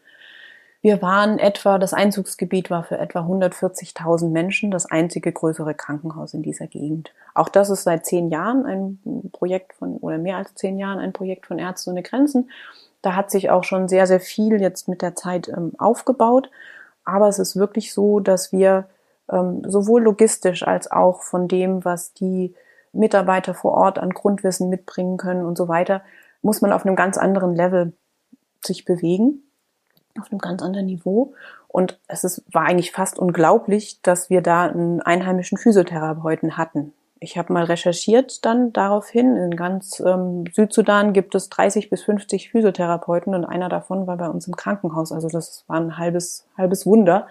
[0.84, 6.42] Wir waren etwa, das Einzugsgebiet war für etwa 140.000 Menschen das einzige größere Krankenhaus in
[6.42, 7.14] dieser Gegend.
[7.36, 11.14] Auch das ist seit zehn Jahren ein Projekt von, oder mehr als zehn Jahren ein
[11.14, 12.50] Projekt von Ärzte ohne Grenzen.
[13.04, 16.50] Da hat sich auch schon sehr, sehr viel jetzt mit der Zeit ähm, aufgebaut.
[17.06, 18.88] Aber es ist wirklich so, dass wir
[19.32, 22.56] ähm, sowohl logistisch als auch von dem, was die
[22.92, 26.02] Mitarbeiter vor Ort an Grundwissen mitbringen können und so weiter,
[26.42, 27.94] muss man auf einem ganz anderen Level
[28.64, 29.44] sich bewegen,
[30.20, 31.34] auf einem ganz anderen Niveau.
[31.68, 36.94] Und es ist, war eigentlich fast unglaublich, dass wir da einen einheimischen Physiotherapeuten hatten.
[37.24, 39.38] Ich habe mal recherchiert dann daraufhin.
[39.38, 44.28] In ganz ähm, Südsudan gibt es 30 bis 50 Physiotherapeuten und einer davon war bei
[44.28, 45.12] uns im Krankenhaus.
[45.12, 47.28] Also das war ein halbes, halbes Wunder.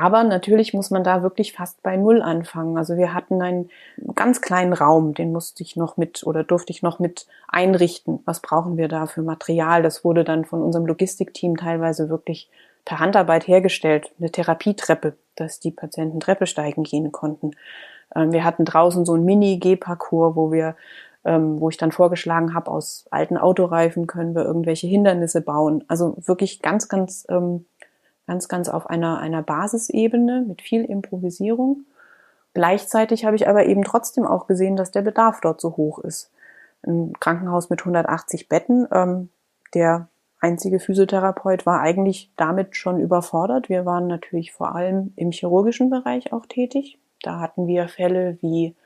[0.00, 2.78] Aber natürlich muss man da wirklich fast bei Null anfangen.
[2.78, 3.68] Also wir hatten einen
[4.14, 8.20] ganz kleinen Raum, den musste ich noch mit oder durfte ich noch mit einrichten.
[8.24, 9.82] Was brauchen wir da für Material?
[9.82, 12.48] Das wurde dann von unserem Logistikteam teilweise wirklich
[12.84, 14.12] per Handarbeit hergestellt.
[14.20, 17.50] Eine Therapietreppe, dass die Patienten Treppe steigen gehen konnten.
[18.14, 20.76] Ähm, wir hatten draußen so ein Mini-G-Parcours, wo wir
[21.24, 25.84] ähm, wo ich dann vorgeschlagen habe, aus alten Autoreifen können wir irgendwelche Hindernisse bauen.
[25.88, 27.66] Also wirklich ganz, ganz, ähm,
[28.28, 31.86] ganz, ganz auf einer, einer Basisebene mit viel Improvisierung.
[32.54, 36.30] Gleichzeitig habe ich aber eben trotzdem auch gesehen, dass der Bedarf dort so hoch ist.
[36.86, 39.30] Ein Krankenhaus mit 180 Betten, ähm,
[39.74, 40.08] der
[40.40, 43.68] einzige Physiotherapeut war eigentlich damit schon überfordert.
[43.68, 46.98] Wir waren natürlich vor allem im chirurgischen Bereich auch tätig.
[47.22, 48.76] Da hatten wir Fälle wie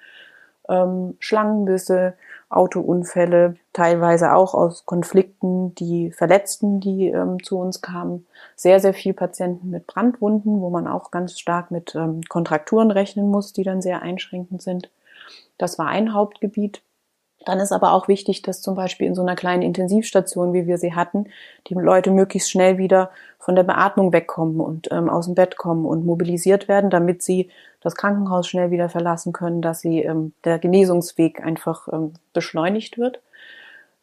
[0.68, 2.14] ähm, Schlangenbisse,
[2.48, 8.26] Autounfälle, teilweise auch aus Konflikten, die Verletzten, die ähm, zu uns kamen.
[8.54, 13.30] Sehr, sehr viel Patienten mit Brandwunden, wo man auch ganz stark mit ähm, Kontrakturen rechnen
[13.30, 14.90] muss, die dann sehr einschränkend sind.
[15.58, 16.82] Das war ein Hauptgebiet.
[17.44, 20.78] Dann ist aber auch wichtig, dass zum Beispiel in so einer kleinen Intensivstation, wie wir
[20.78, 21.26] sie hatten,
[21.66, 25.84] die Leute möglichst schnell wieder von der Beatmung wegkommen und ähm, aus dem Bett kommen
[25.84, 30.60] und mobilisiert werden, damit sie das Krankenhaus schnell wieder verlassen können, dass sie ähm, der
[30.60, 33.20] Genesungsweg einfach ähm, beschleunigt wird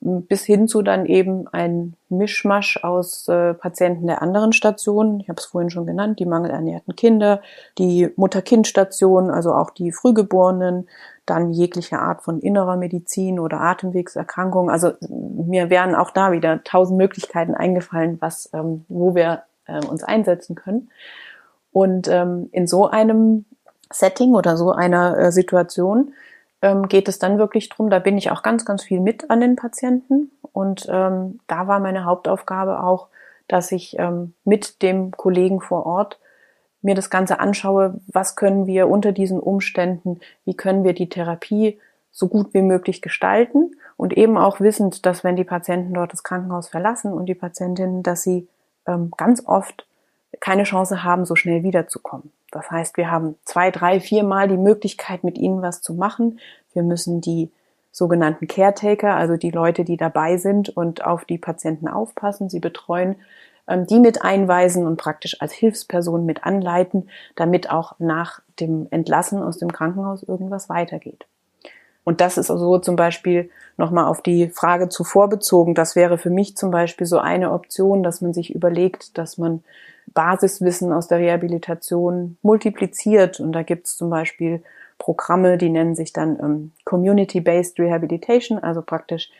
[0.02, 5.20] bis hin zu dann eben ein Mischmasch aus äh, Patienten der anderen Stationen.
[5.20, 7.42] Ich habe es vorhin schon genannt, die mangelernährten Kinder,
[7.78, 10.88] die Mutter-Kind-Station, also auch die Frühgeborenen,
[11.26, 14.72] dann jegliche Art von innerer Medizin oder Atemwegserkrankungen.
[14.72, 20.04] Also mir wären auch da wieder tausend Möglichkeiten eingefallen, was, ähm, wo wir äh, uns
[20.04, 20.90] einsetzen können.
[21.72, 23.46] Und ähm, in so einem
[23.92, 26.14] Setting oder so einer äh, Situation
[26.62, 27.90] ähm, geht es dann wirklich drum.
[27.90, 30.32] da bin ich auch ganz, ganz viel mit an den Patienten.
[30.52, 33.08] Und ähm, da war meine Hauptaufgabe auch,
[33.48, 36.20] dass ich ähm, mit dem Kollegen vor Ort
[36.82, 41.80] mir das Ganze anschaue, was können wir unter diesen Umständen, wie können wir die Therapie
[42.12, 46.24] so gut wie möglich gestalten und eben auch wissend, dass wenn die Patienten dort das
[46.24, 48.48] Krankenhaus verlassen und die Patientinnen, dass sie
[48.88, 49.86] ähm, ganz oft
[50.40, 52.32] keine Chance haben, so schnell wiederzukommen.
[52.52, 56.40] Das heißt, wir haben zwei, drei, viermal die Möglichkeit, mit ihnen was zu machen.
[56.74, 57.52] Wir müssen die
[57.92, 63.16] sogenannten Caretaker, also die Leute, die dabei sind und auf die Patienten aufpassen, sie betreuen,
[63.68, 69.42] ähm, die mit einweisen und praktisch als Hilfsperson mit anleiten, damit auch nach dem Entlassen
[69.42, 71.26] aus dem Krankenhaus irgendwas weitergeht.
[72.04, 75.76] Und das ist also zum Beispiel nochmal auf die Frage zuvor bezogen.
[75.76, 79.64] Das wäre für mich zum Beispiel so eine Option, dass man sich überlegt, dass man
[80.14, 83.40] Basiswissen aus der Rehabilitation multipliziert.
[83.40, 84.64] Und da gibt es zum Beispiel
[84.98, 89.32] Programme, die nennen sich dann ähm, Community-Based Rehabilitation, also praktisch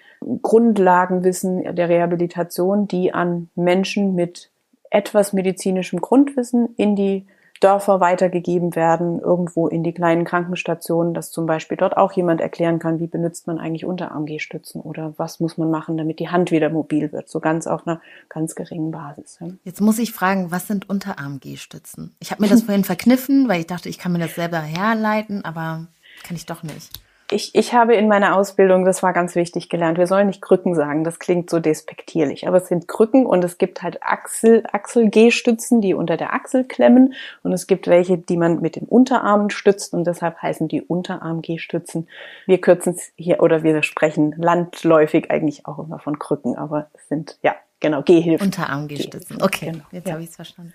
[0.42, 4.50] Grundlagenwissen der Rehabilitation, die an Menschen mit
[4.90, 7.26] etwas medizinischem Grundwissen in die
[7.60, 12.80] Dörfer weitergegeben werden, irgendwo in die kleinen Krankenstationen, dass zum Beispiel dort auch jemand erklären
[12.80, 16.70] kann, wie benutzt man eigentlich Unterarm-G-Stützen oder was muss man machen, damit die Hand wieder
[16.70, 19.40] mobil wird, so ganz auf einer ganz geringen Basis.
[19.64, 22.16] Jetzt muss ich fragen, was sind Unterarm-G-Stützen?
[22.20, 25.44] Ich habe mir das vorhin verkniffen, weil ich dachte, ich kann mir das selber herleiten,
[25.44, 25.88] aber
[26.24, 27.00] kann ich doch nicht
[27.32, 30.74] ich, ich habe in meiner Ausbildung, das war ganz wichtig gelernt, wir sollen nicht Krücken
[30.74, 35.82] sagen, das klingt so despektierlich, aber es sind Krücken und es gibt halt Achsel, Achsel-G-Stützen,
[35.82, 37.14] die unter der Achsel klemmen
[37.44, 42.08] und es gibt welche, die man mit den Unterarmen stützt und deshalb heißen die Unterarm-G-Stützen.
[42.48, 47.08] Wir kürzen es hier oder wir sprechen landläufig eigentlich auch immer von Krücken, aber es
[47.10, 48.48] sind, ja, genau, Gehhilfen.
[48.48, 49.84] Unterarm-G-Stützen, okay, genau.
[49.92, 50.14] jetzt ja.
[50.14, 50.74] habe ich es verstanden.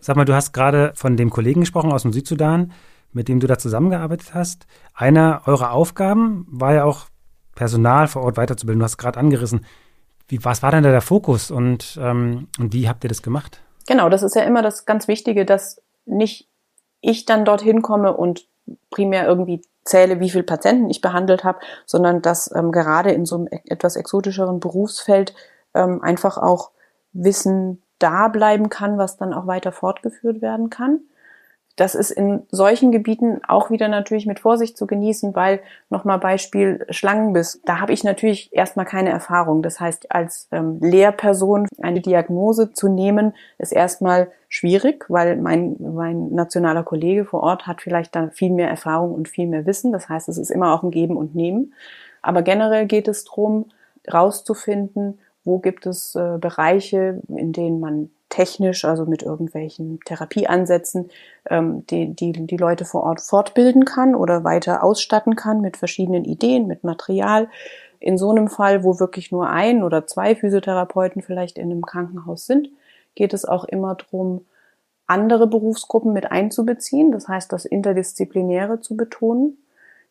[0.00, 2.72] Sag mal, du hast gerade von dem Kollegen gesprochen aus dem Südsudan
[3.16, 4.66] mit dem du da zusammengearbeitet hast.
[4.94, 7.06] Einer eurer Aufgaben war ja auch,
[7.54, 8.80] Personal vor Ort weiterzubilden.
[8.80, 9.64] Du hast gerade angerissen.
[10.28, 13.62] Wie, was war denn da der Fokus und, ähm, und wie habt ihr das gemacht?
[13.88, 16.50] Genau, das ist ja immer das ganz Wichtige, dass nicht
[17.00, 18.46] ich dann dorthin komme und
[18.90, 23.36] primär irgendwie zähle, wie viele Patienten ich behandelt habe, sondern dass ähm, gerade in so
[23.36, 25.34] einem e-, etwas exotischeren Berufsfeld
[25.72, 26.72] ähm, einfach auch
[27.14, 31.00] Wissen da bleiben kann, was dann auch weiter fortgeführt werden kann.
[31.76, 35.60] Das ist in solchen Gebieten auch wieder natürlich mit Vorsicht zu genießen, weil
[35.90, 37.60] nochmal Beispiel Schlangenbiss.
[37.66, 39.62] Da habe ich natürlich erstmal keine Erfahrung.
[39.62, 46.30] Das heißt, als ähm, Lehrperson eine Diagnose zu nehmen, ist erstmal schwierig, weil mein, mein
[46.30, 49.92] nationaler Kollege vor Ort hat vielleicht da viel mehr Erfahrung und viel mehr Wissen.
[49.92, 51.74] Das heißt, es ist immer auch ein Geben und Nehmen.
[52.22, 53.66] Aber generell geht es darum,
[54.10, 61.10] rauszufinden, wo gibt es äh, Bereiche, in denen man technisch, also mit irgendwelchen Therapieansätzen,
[61.48, 66.24] ähm, die, die die Leute vor Ort fortbilden kann oder weiter ausstatten kann mit verschiedenen
[66.24, 67.48] Ideen, mit Material.
[68.00, 72.46] In so einem Fall, wo wirklich nur ein oder zwei Physiotherapeuten vielleicht in einem Krankenhaus
[72.46, 72.68] sind,
[73.14, 74.44] geht es auch immer darum,
[75.06, 79.58] andere Berufsgruppen mit einzubeziehen, das heißt, das Interdisziplinäre zu betonen.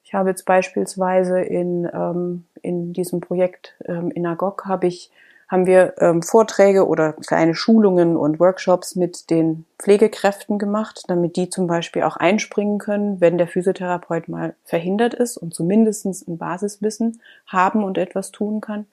[0.05, 5.11] Ich habe jetzt beispielsweise in, ähm, in diesem Projekt ähm, in Agog habe ich
[5.47, 11.49] haben wir ähm, Vorträge oder kleine Schulungen und Workshops mit den Pflegekräften gemacht, damit die
[11.49, 17.21] zum Beispiel auch einspringen können, wenn der Physiotherapeut mal verhindert ist und zumindest ein Basiswissen
[17.45, 18.87] haben und etwas tun kann.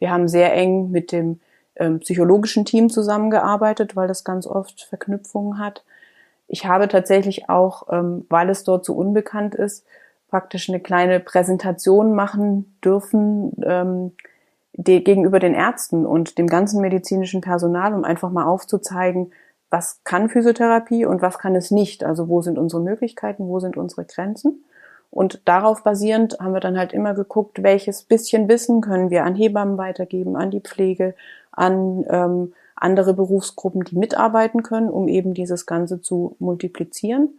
[0.00, 1.40] Wir haben sehr eng mit dem
[1.76, 5.84] ähm, psychologischen Team zusammengearbeitet, weil das ganz oft Verknüpfungen hat.
[6.48, 9.86] Ich habe tatsächlich auch, ähm, weil es dort so unbekannt ist,
[10.32, 14.12] praktisch eine kleine Präsentation machen dürfen, ähm,
[14.72, 19.30] die, gegenüber den Ärzten und dem ganzen medizinischen Personal, um einfach mal aufzuzeigen,
[19.68, 22.02] was kann Physiotherapie und was kann es nicht.
[22.02, 24.64] Also wo sind unsere Möglichkeiten, wo sind unsere Grenzen.
[25.10, 29.34] Und darauf basierend haben wir dann halt immer geguckt, welches bisschen Wissen können wir an
[29.34, 31.14] Hebammen weitergeben, an die Pflege,
[31.50, 37.38] an ähm, andere Berufsgruppen, die mitarbeiten können, um eben dieses Ganze zu multiplizieren.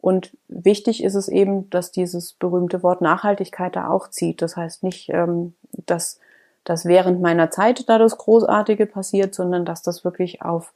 [0.00, 4.40] Und wichtig ist es eben, dass dieses berühmte Wort Nachhaltigkeit da auch zieht.
[4.40, 5.54] Das heißt nicht, ähm,
[5.86, 6.18] dass,
[6.64, 10.72] dass während meiner Zeit da das Großartige passiert, sondern dass das wirklich auf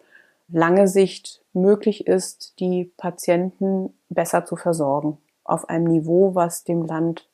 [0.48, 5.18] lange Sicht möglich ist, die Patienten besser zu versorgen.
[5.42, 7.28] Auf einem Niveau, was dem Land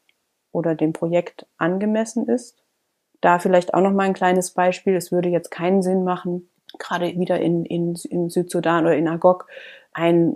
[0.53, 2.57] oder dem Projekt angemessen ist.
[3.21, 4.95] Da vielleicht auch noch mal ein kleines Beispiel.
[4.95, 6.49] Es würde jetzt keinen Sinn machen,
[6.79, 9.47] gerade wieder in, in, in Südsudan oder in Agog
[9.93, 10.35] ein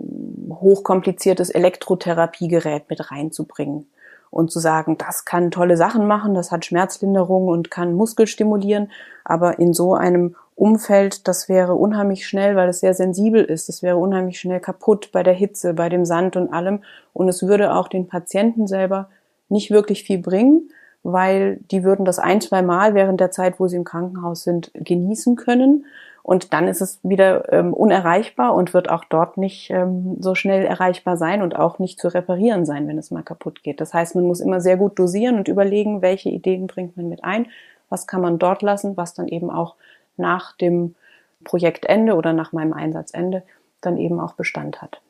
[0.49, 3.87] hochkompliziertes Elektrotherapiegerät mit reinzubringen
[4.29, 8.91] und zu sagen, das kann tolle Sachen machen, das hat Schmerzlinderung und kann Muskel stimulieren,
[9.23, 13.83] aber in so einem Umfeld, das wäre unheimlich schnell, weil es sehr sensibel ist, das
[13.83, 16.81] wäre unheimlich schnell kaputt bei der Hitze, bei dem Sand und allem.
[17.11, 19.09] Und es würde auch den Patienten selber
[19.49, 20.69] nicht wirklich viel bringen,
[21.03, 24.71] weil die würden das ein, zwei Mal während der Zeit, wo sie im Krankenhaus sind,
[24.73, 25.85] genießen können
[26.25, 30.65] und dann ist es wieder ähm, unerreichbar und wird auch dort nicht ähm, so schnell
[30.65, 33.79] erreichbar sein und auch nicht zu reparieren sein, wenn es mal kaputt geht.
[33.79, 37.23] Das heißt, man muss immer sehr gut dosieren und überlegen, welche Ideen bringt man mit
[37.23, 37.45] ein,
[37.89, 39.75] was kann man dort lassen, was dann eben auch
[40.17, 40.95] nach dem
[41.43, 43.43] Projektende oder nach meinem Einsatzende
[43.81, 45.01] dann eben auch Bestand hat.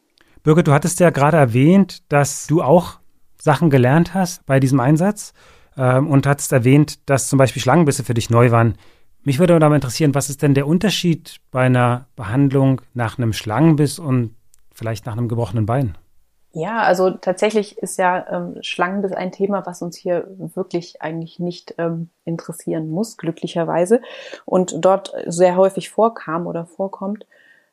[0.44, 3.00] Birgit, du hattest ja gerade erwähnt, dass du auch
[3.40, 5.34] Sachen gelernt hast bei diesem Einsatz
[5.78, 8.76] ähm, und hattest erwähnt, dass zum Beispiel Schlangenbisse für dich neu waren.
[9.26, 13.98] Mich würde aber interessieren, was ist denn der Unterschied bei einer Behandlung nach einem Schlangenbiss
[13.98, 14.36] und
[14.72, 15.98] vielleicht nach einem gebrochenen Bein?
[16.52, 21.74] Ja, also tatsächlich ist ja ähm, Schlangenbiss ein Thema, was uns hier wirklich eigentlich nicht
[21.80, 24.00] ähm, interessieren muss, glücklicherweise,
[24.46, 27.26] und dort sehr häufig vorkam oder vorkommt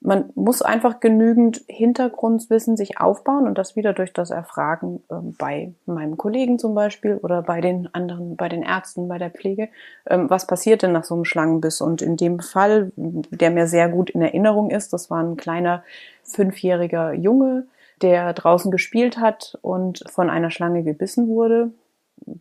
[0.05, 5.73] man muss einfach genügend Hintergrundwissen sich aufbauen und das wieder durch das Erfragen ähm, bei
[5.87, 9.69] meinem Kollegen zum Beispiel oder bei den anderen, bei den Ärzten, bei der Pflege.
[10.07, 11.81] Ähm, was passiert denn nach so einem Schlangenbiss?
[11.81, 15.85] Und in dem Fall, der mir sehr gut in Erinnerung ist, das war ein kleiner
[16.25, 17.67] fünfjähriger Junge,
[18.01, 21.71] der draußen gespielt hat und von einer Schlange gebissen wurde.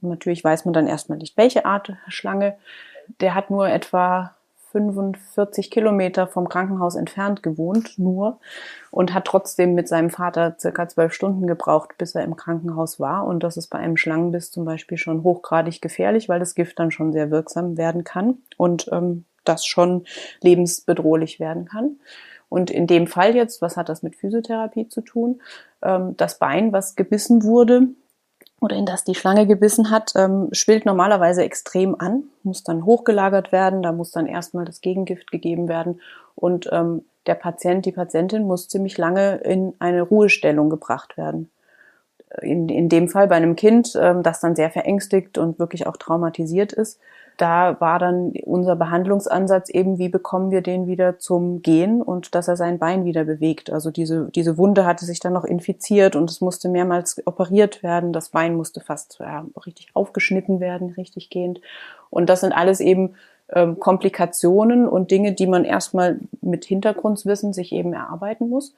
[0.01, 2.57] Natürlich weiß man dann erstmal nicht, welche Art Schlange.
[3.19, 4.35] Der hat nur etwa
[4.71, 8.39] 45 Kilometer vom Krankenhaus entfernt gewohnt, nur,
[8.89, 13.25] und hat trotzdem mit seinem Vater circa zwölf Stunden gebraucht, bis er im Krankenhaus war.
[13.25, 16.91] Und das ist bei einem Schlangenbiss zum Beispiel schon hochgradig gefährlich, weil das Gift dann
[16.91, 20.05] schon sehr wirksam werden kann und ähm, das schon
[20.41, 21.97] lebensbedrohlich werden kann.
[22.49, 25.41] Und in dem Fall jetzt, was hat das mit Physiotherapie zu tun?
[25.81, 27.87] Ähm, das Bein, was gebissen wurde,
[28.61, 33.51] oder in das die Schlange gebissen hat, ähm, schwillt normalerweise extrem an, muss dann hochgelagert
[33.51, 35.99] werden, da muss dann erstmal das Gegengift gegeben werden
[36.35, 41.51] und ähm, der Patient, die Patientin muss ziemlich lange in eine Ruhestellung gebracht werden.
[42.41, 45.97] In, in dem Fall bei einem Kind, ähm, das dann sehr verängstigt und wirklich auch
[45.97, 46.99] traumatisiert ist,
[47.41, 52.47] da war dann unser Behandlungsansatz eben, wie bekommen wir den wieder zum Gehen und dass
[52.47, 53.71] er sein Bein wieder bewegt.
[53.71, 58.13] Also diese, diese Wunde hatte sich dann noch infiziert und es musste mehrmals operiert werden.
[58.13, 61.61] Das Bein musste fast ja, richtig aufgeschnitten werden, richtig gehend.
[62.11, 63.15] Und das sind alles eben
[63.49, 68.75] ähm, Komplikationen und Dinge, die man erstmal mit Hintergrundwissen sich eben erarbeiten muss.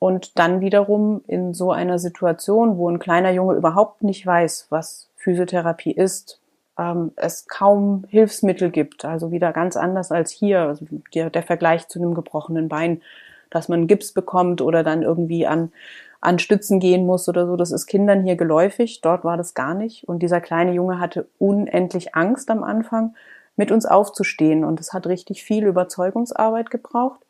[0.00, 5.08] Und dann wiederum in so einer Situation, wo ein kleiner Junge überhaupt nicht weiß, was
[5.16, 6.40] Physiotherapie ist,
[6.78, 9.04] ähm, es kaum Hilfsmittel gibt.
[9.04, 13.02] Also wieder ganz anders als hier, also der, der Vergleich zu einem gebrochenen Bein,
[13.50, 15.72] dass man Gips bekommt oder dann irgendwie an,
[16.20, 17.56] an Stützen gehen muss oder so.
[17.56, 19.00] Das ist Kindern hier geläufig.
[19.00, 20.08] Dort war das gar nicht.
[20.08, 23.14] Und dieser kleine Junge hatte unendlich Angst am Anfang,
[23.56, 24.64] mit uns aufzustehen.
[24.64, 27.23] Und es hat richtig viel Überzeugungsarbeit gebraucht.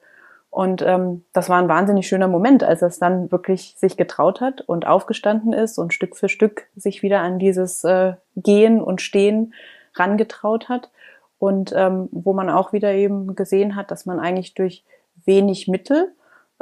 [0.54, 4.40] Und ähm, das war ein wahnsinnig schöner Moment, als er es dann wirklich sich getraut
[4.40, 9.02] hat und aufgestanden ist und Stück für Stück sich wieder an dieses äh, Gehen und
[9.02, 9.52] Stehen
[9.96, 10.92] rangetraut hat.
[11.40, 14.84] Und ähm, wo man auch wieder eben gesehen hat, dass man eigentlich durch
[15.24, 16.12] wenig Mittel,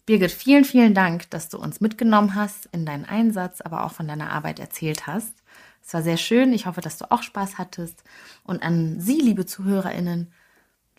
[0.06, 4.08] Birgit, vielen, vielen Dank, dass du uns mitgenommen hast in deinen Einsatz, aber auch von
[4.08, 5.34] deiner Arbeit erzählt hast.
[5.86, 6.52] Es war sehr schön.
[6.52, 8.04] Ich hoffe, dass du auch Spaß hattest.
[8.44, 10.34] Und an Sie, liebe ZuhörerInnen,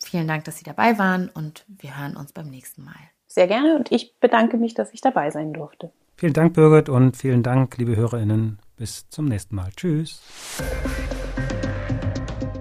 [0.01, 2.95] vielen Dank, dass Sie dabei waren und wir hören uns beim nächsten Mal.
[3.27, 5.91] Sehr gerne und ich bedanke mich, dass ich dabei sein durfte.
[6.15, 8.59] Vielen Dank, Birgit, und vielen Dank, liebe HörerInnen.
[8.77, 9.69] Bis zum nächsten Mal.
[9.75, 10.21] Tschüss.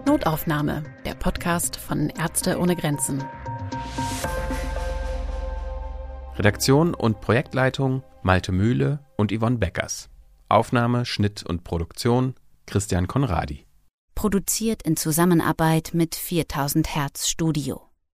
[0.04, 3.22] Notaufnahme, der Podcast von Ärzte ohne Grenzen.
[6.36, 10.10] Redaktion und Projektleitung Malte Mühle und Yvonne Beckers.
[10.48, 12.34] Aufnahme, Schnitt und Produktion
[12.66, 13.66] Christian Konradi.
[14.14, 17.82] Produziert in Zusammenarbeit mit 4000 Hertz Studio.